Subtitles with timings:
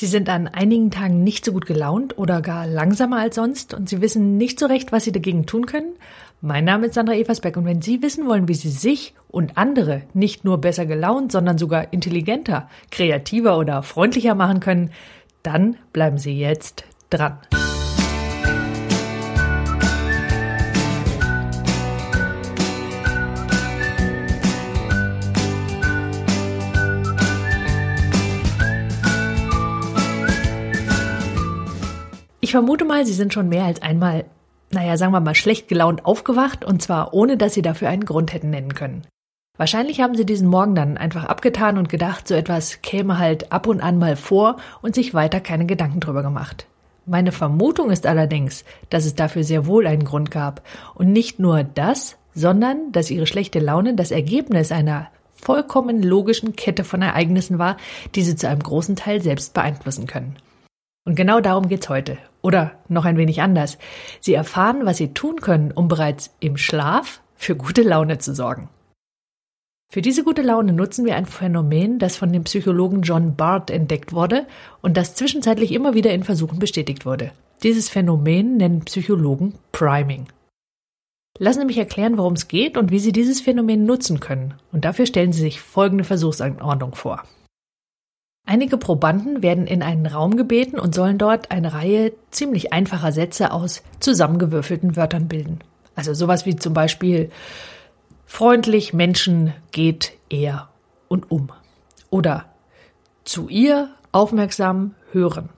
[0.00, 3.90] Sie sind an einigen Tagen nicht so gut gelaunt oder gar langsamer als sonst und
[3.90, 5.92] Sie wissen nicht so recht, was Sie dagegen tun können?
[6.40, 10.00] Mein Name ist Sandra Eversbeck und wenn Sie wissen wollen, wie Sie sich und andere
[10.14, 14.90] nicht nur besser gelaunt, sondern sogar intelligenter, kreativer oder freundlicher machen können,
[15.42, 17.36] dann bleiben Sie jetzt dran.
[32.50, 34.24] Ich vermute mal, Sie sind schon mehr als einmal,
[34.72, 38.32] naja, sagen wir mal, schlecht gelaunt aufgewacht und zwar ohne, dass Sie dafür einen Grund
[38.32, 39.06] hätten nennen können.
[39.56, 43.68] Wahrscheinlich haben Sie diesen Morgen dann einfach abgetan und gedacht, so etwas käme halt ab
[43.68, 46.66] und an mal vor und sich weiter keine Gedanken drüber gemacht.
[47.06, 50.62] Meine Vermutung ist allerdings, dass es dafür sehr wohl einen Grund gab.
[50.96, 56.82] Und nicht nur das, sondern dass Ihre schlechte Laune das Ergebnis einer vollkommen logischen Kette
[56.82, 57.76] von Ereignissen war,
[58.16, 60.34] die Sie zu einem großen Teil selbst beeinflussen können.
[61.10, 62.18] Und genau darum geht's heute.
[62.40, 63.78] Oder noch ein wenig anders.
[64.20, 68.68] Sie erfahren, was Sie tun können, um bereits im Schlaf für gute Laune zu sorgen.
[69.92, 74.12] Für diese gute Laune nutzen wir ein Phänomen, das von dem Psychologen John Barth entdeckt
[74.12, 74.46] wurde
[74.82, 77.32] und das zwischenzeitlich immer wieder in Versuchen bestätigt wurde.
[77.64, 80.28] Dieses Phänomen nennen Psychologen Priming.
[81.40, 84.54] Lassen Sie mich erklären, worum es geht und wie Sie dieses Phänomen nutzen können.
[84.70, 87.24] Und dafür stellen Sie sich folgende Versuchsanordnung vor.
[88.46, 93.52] Einige Probanden werden in einen Raum gebeten und sollen dort eine Reihe ziemlich einfacher Sätze
[93.52, 95.60] aus zusammengewürfelten Wörtern bilden.
[95.94, 97.30] Also sowas wie zum Beispiel
[98.26, 100.68] freundlich Menschen geht er
[101.08, 101.50] und um.
[102.10, 102.46] Oder
[103.24, 105.48] zu ihr aufmerksam hören.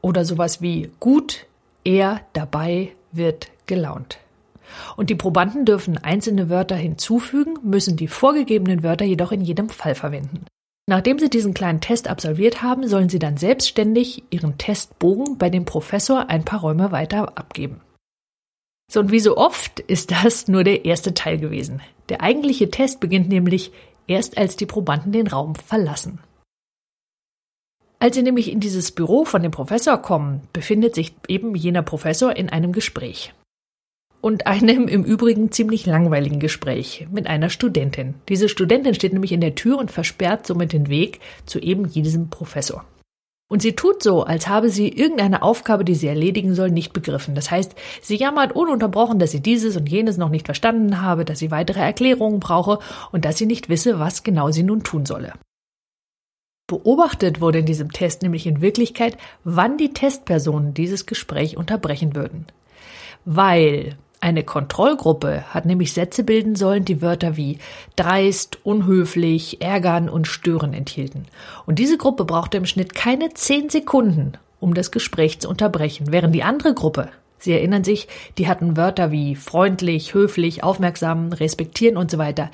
[0.00, 1.46] Oder sowas wie gut
[1.84, 4.18] er dabei wird gelaunt.
[4.96, 9.94] Und die Probanden dürfen einzelne Wörter hinzufügen, müssen die vorgegebenen Wörter jedoch in jedem Fall
[9.94, 10.44] verwenden.
[10.88, 15.66] Nachdem Sie diesen kleinen Test absolviert haben, sollen Sie dann selbstständig Ihren Testbogen bei dem
[15.66, 17.82] Professor ein paar Räume weiter abgeben.
[18.90, 21.82] So und wie so oft ist das nur der erste Teil gewesen.
[22.08, 23.70] Der eigentliche Test beginnt nämlich
[24.06, 26.20] erst als die Probanden den Raum verlassen.
[27.98, 32.34] Als Sie nämlich in dieses Büro von dem Professor kommen, befindet sich eben jener Professor
[32.34, 33.34] in einem Gespräch
[34.20, 38.14] und einem im Übrigen ziemlich langweiligen Gespräch mit einer Studentin.
[38.28, 42.28] Diese Studentin steht nämlich in der Tür und versperrt somit den Weg zu eben diesem
[42.30, 42.84] Professor.
[43.50, 47.34] Und sie tut so, als habe sie irgendeine Aufgabe, die sie erledigen soll, nicht begriffen.
[47.34, 51.38] Das heißt, sie jammert ununterbrochen, dass sie dieses und jenes noch nicht verstanden habe, dass
[51.38, 52.78] sie weitere Erklärungen brauche
[53.10, 55.32] und dass sie nicht wisse, was genau sie nun tun solle.
[56.66, 62.44] Beobachtet wurde in diesem Test nämlich in Wirklichkeit, wann die Testpersonen dieses Gespräch unterbrechen würden.
[63.24, 67.58] Weil eine Kontrollgruppe hat nämlich Sätze bilden sollen, die Wörter wie
[67.96, 71.26] dreist, unhöflich, ärgern und stören enthielten.
[71.66, 76.34] Und diese Gruppe brauchte im Schnitt keine zehn Sekunden, um das Gespräch zu unterbrechen, während
[76.34, 82.10] die andere Gruppe, Sie erinnern sich, die hatten Wörter wie freundlich, höflich, aufmerksam, respektieren und
[82.10, 82.50] so weiter.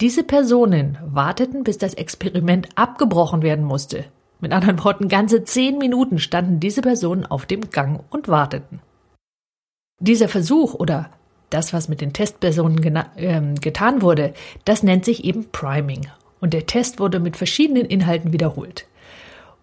[0.00, 4.04] Diese Personen warteten, bis das Experiment abgebrochen werden musste.
[4.40, 8.80] Mit anderen Worten, ganze zehn Minuten standen diese Personen auf dem Gang und warteten.
[10.04, 11.08] Dieser Versuch oder
[11.48, 14.34] das, was mit den Testpersonen äh, getan wurde,
[14.66, 16.08] das nennt sich eben Priming.
[16.40, 18.86] Und der Test wurde mit verschiedenen Inhalten wiederholt.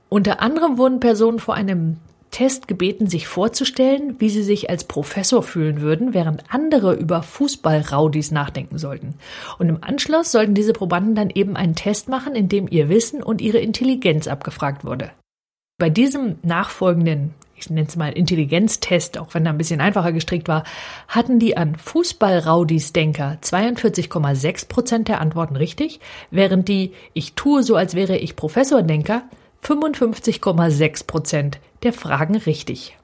[0.10, 1.98] Unter anderem wurden Personen vor einem
[2.32, 8.32] Test gebeten, sich vorzustellen, wie sie sich als Professor fühlen würden, während andere über Fußballraudis
[8.32, 9.14] nachdenken sollten.
[9.60, 13.22] Und im Anschluss sollten diese Probanden dann eben einen Test machen, in dem ihr Wissen
[13.22, 15.12] und ihre Intelligenz abgefragt wurde.
[15.78, 20.48] Bei diesem nachfolgenden ich nenne es mal Intelligenztest, auch wenn er ein bisschen einfacher gestrickt
[20.48, 20.64] war,
[21.08, 26.00] hatten die an Fußballraudis-Denker 42,6 Prozent der Antworten richtig,
[26.32, 29.24] während die Ich tue so, als wäre ich Professor-Denker
[29.64, 32.98] 55,6 Prozent der Fragen richtig.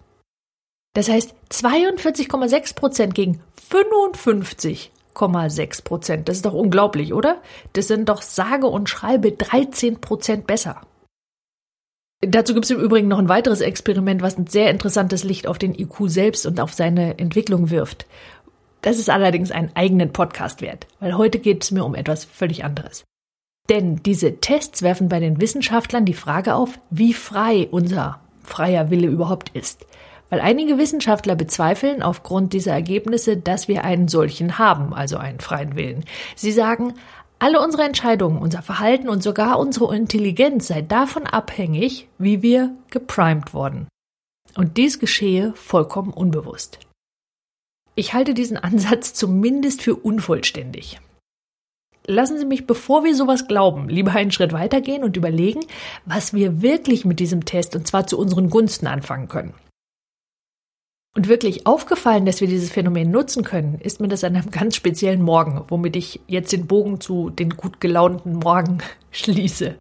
[0.94, 3.40] Das heißt 42,6 Prozent gegen
[3.72, 6.28] 55,6 Prozent.
[6.28, 7.42] Das ist doch unglaublich, oder?
[7.74, 10.82] Das sind doch sage und schreibe 13 Prozent besser.
[12.22, 15.60] Dazu gibt es im Übrigen noch ein weiteres Experiment, was ein sehr interessantes Licht auf
[15.60, 18.08] den IQ selbst und auf seine Entwicklung wirft.
[18.82, 22.64] Das ist allerdings einen eigenen Podcast wert, weil heute geht es mir um etwas völlig
[22.64, 23.04] anderes.
[23.70, 29.08] Denn diese Tests werfen bei den Wissenschaftlern die Frage auf, wie frei unser freier Wille
[29.08, 29.86] überhaupt ist.
[30.30, 35.76] Weil einige Wissenschaftler bezweifeln aufgrund dieser Ergebnisse, dass wir einen solchen haben, also einen freien
[35.76, 36.04] Willen.
[36.36, 36.94] Sie sagen,
[37.40, 43.54] alle unsere Entscheidungen, unser Verhalten und sogar unsere Intelligenz sei davon abhängig, wie wir geprimed
[43.54, 43.88] wurden.
[44.56, 46.80] Und dies geschehe vollkommen unbewusst.
[47.96, 51.00] Ich halte diesen Ansatz zumindest für unvollständig.
[52.10, 55.62] lassen Sie mich, bevor wir sowas glauben, lieber einen Schritt weitergehen und überlegen,
[56.06, 59.54] was wir wirklich mit diesem Test und zwar zu unseren Gunsten anfangen können.
[61.18, 64.76] Und wirklich aufgefallen, dass wir dieses Phänomen nutzen können, ist mir das an einem ganz
[64.76, 69.80] speziellen Morgen, womit ich jetzt den Bogen zu den gut gelaunten Morgen schließe.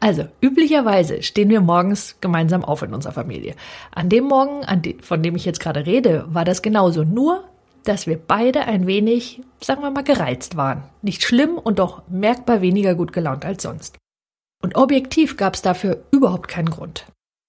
[0.00, 3.54] Also, üblicherweise stehen wir morgens gemeinsam auf in unserer Familie.
[3.94, 7.04] An dem Morgen, an de von dem ich jetzt gerade rede, war das genauso.
[7.04, 7.44] Nur,
[7.84, 10.84] dass wir beide ein wenig, sagen wir mal, gereizt waren.
[11.02, 13.98] Nicht schlimm und doch merkbar weniger gut gelaunt als sonst.
[14.62, 17.04] Und objektiv gab es dafür überhaupt keinen Grund.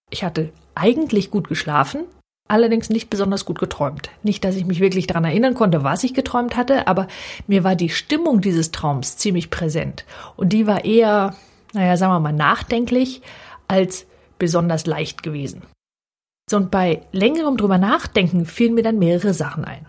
[0.10, 2.04] Ich hatte eigentlich gut geschlafen,
[2.48, 4.10] allerdings nicht besonders gut geträumt.
[4.22, 7.08] Nicht, dass ich mich wirklich daran erinnern konnte, was ich geträumt hatte, aber
[7.48, 10.06] mir war die Stimmung dieses Traums ziemlich präsent.
[10.36, 11.36] Und die war eher,
[11.74, 13.22] naja, sagen wir mal, nachdenklich
[13.68, 14.06] als
[14.38, 15.64] besonders leicht gewesen.
[16.50, 19.86] So, und bei längerem drüber nachdenken fielen mir dann mehrere Sachen ein.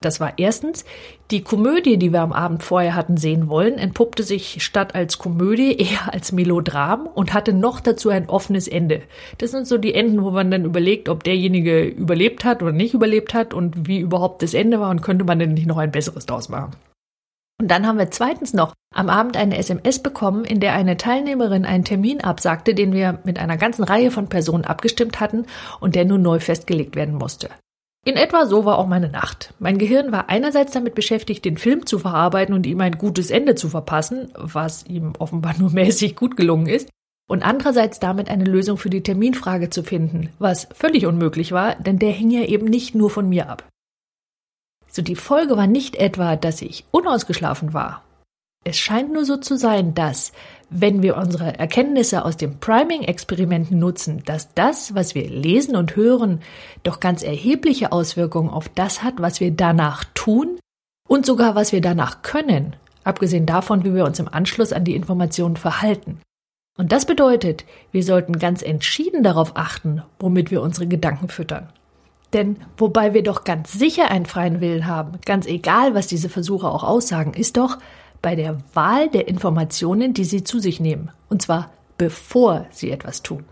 [0.00, 0.84] Das war erstens,
[1.32, 5.76] die Komödie, die wir am Abend vorher hatten sehen wollen, entpuppte sich statt als Komödie
[5.76, 9.02] eher als Melodram und hatte noch dazu ein offenes Ende.
[9.38, 12.94] Das sind so die Enden, wo man dann überlegt, ob derjenige überlebt hat oder nicht
[12.94, 15.90] überlebt hat und wie überhaupt das Ende war und könnte man denn nicht noch ein
[15.90, 16.76] besseres draus machen.
[17.60, 21.64] Und dann haben wir zweitens noch am Abend eine SMS bekommen, in der eine Teilnehmerin
[21.64, 25.44] einen Termin absagte, den wir mit einer ganzen Reihe von Personen abgestimmt hatten
[25.80, 27.50] und der nun neu festgelegt werden musste.
[28.08, 29.52] In etwa so war auch meine Nacht.
[29.58, 33.54] Mein Gehirn war einerseits damit beschäftigt, den Film zu verarbeiten und ihm ein gutes Ende
[33.54, 36.88] zu verpassen, was ihm offenbar nur mäßig gut gelungen ist,
[37.28, 41.98] und andererseits damit eine Lösung für die Terminfrage zu finden, was völlig unmöglich war, denn
[41.98, 43.68] der hing ja eben nicht nur von mir ab.
[44.90, 48.02] So die Folge war nicht etwa, dass ich unausgeschlafen war.
[48.64, 50.32] Es scheint nur so zu sein, dass,
[50.70, 56.40] wenn wir unsere Erkenntnisse aus dem Priming-Experimenten nutzen, dass das, was wir lesen und hören,
[56.82, 60.58] doch ganz erhebliche Auswirkungen auf das hat, was wir danach tun
[61.08, 64.94] und sogar was wir danach können, abgesehen davon, wie wir uns im Anschluss an die
[64.94, 66.20] Informationen verhalten.
[66.76, 71.68] Und das bedeutet, wir sollten ganz entschieden darauf achten, womit wir unsere Gedanken füttern.
[72.32, 76.68] Denn wobei wir doch ganz sicher einen freien Willen haben, ganz egal, was diese Versuche
[76.68, 77.78] auch aussagen, ist doch,
[78.22, 81.10] bei der Wahl der Informationen, die Sie zu sich nehmen.
[81.28, 83.44] Und zwar bevor Sie etwas tun.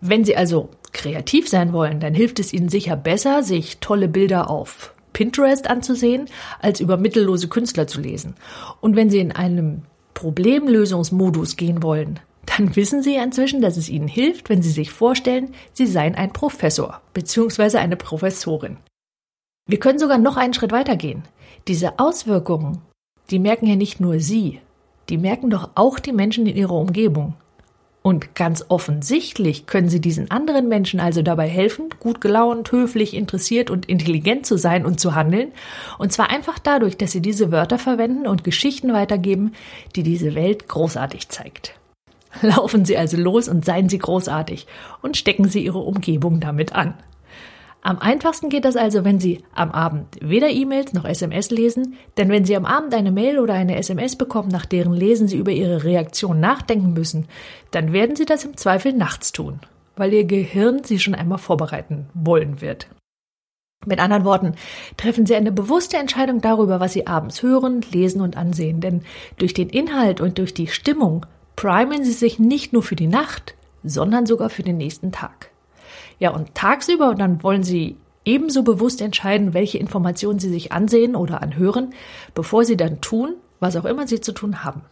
[0.00, 4.50] Wenn Sie also kreativ sein wollen, dann hilft es Ihnen sicher besser, sich tolle Bilder
[4.50, 6.28] auf Pinterest anzusehen,
[6.60, 8.34] als über mittellose Künstler zu lesen.
[8.80, 9.82] Und wenn Sie in einem
[10.12, 15.54] Problemlösungsmodus gehen wollen, dann wissen Sie inzwischen, dass es Ihnen hilft, wenn Sie sich vorstellen,
[15.72, 17.78] Sie seien ein Professor bzw.
[17.78, 18.76] eine Professorin.
[19.66, 21.22] Wir können sogar noch einen Schritt weitergehen.
[21.66, 22.82] Diese Auswirkungen
[23.30, 24.60] die merken ja nicht nur Sie,
[25.08, 27.34] die merken doch auch die Menschen in ihrer Umgebung.
[28.06, 33.70] Und ganz offensichtlich können Sie diesen anderen Menschen also dabei helfen, gut gelaunt, höflich, interessiert
[33.70, 35.52] und intelligent zu sein und zu handeln.
[35.98, 39.52] Und zwar einfach dadurch, dass Sie diese Wörter verwenden und Geschichten weitergeben,
[39.96, 41.76] die diese Welt großartig zeigt.
[42.42, 44.66] Laufen Sie also los und seien Sie großartig
[45.00, 46.92] und stecken Sie Ihre Umgebung damit an.
[47.86, 52.30] Am einfachsten geht das also, wenn Sie am Abend weder E-Mails noch SMS lesen, denn
[52.30, 55.50] wenn Sie am Abend eine Mail oder eine SMS bekommen, nach deren Lesen Sie über
[55.52, 57.28] Ihre Reaktion nachdenken müssen,
[57.72, 59.60] dann werden Sie das im Zweifel nachts tun,
[59.96, 62.88] weil Ihr Gehirn Sie schon einmal vorbereiten wollen wird.
[63.84, 64.54] Mit anderen Worten,
[64.96, 69.02] treffen Sie eine bewusste Entscheidung darüber, was Sie abends hören, lesen und ansehen, denn
[69.36, 73.54] durch den Inhalt und durch die Stimmung primen Sie sich nicht nur für die Nacht,
[73.82, 75.50] sondern sogar für den nächsten Tag.
[76.18, 81.16] Ja, und tagsüber, und dann wollen Sie ebenso bewusst entscheiden, welche Informationen Sie sich ansehen
[81.16, 81.92] oder anhören,
[82.34, 84.82] bevor Sie dann tun, was auch immer Sie zu tun haben.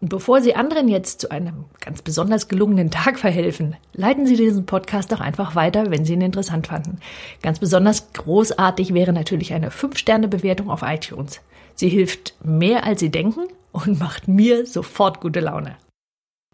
[0.00, 4.66] Und bevor Sie anderen jetzt zu einem ganz besonders gelungenen Tag verhelfen, leiten Sie diesen
[4.66, 6.98] Podcast doch einfach weiter, wenn Sie ihn interessant fanden.
[7.40, 11.40] Ganz besonders großartig wäre natürlich eine 5-Sterne-Bewertung auf iTunes.
[11.76, 15.76] Sie hilft mehr, als Sie denken und macht mir sofort gute Laune.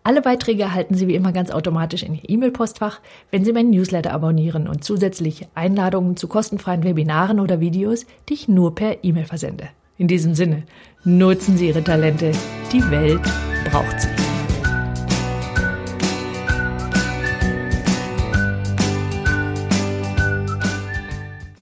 [0.08, 4.10] Alle Beiträge erhalten Sie wie immer ganz automatisch in Ihr E-Mail-Postfach, wenn Sie meinen Newsletter
[4.10, 9.68] abonnieren und zusätzlich Einladungen zu kostenfreien Webinaren oder Videos, die ich nur per E-Mail versende.
[9.98, 10.62] In diesem Sinne,
[11.04, 12.32] nutzen Sie Ihre Talente.
[12.72, 13.20] Die Welt
[13.70, 14.37] braucht sie.